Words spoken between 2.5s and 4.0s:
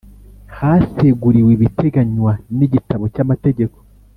n igitabo cy amategeko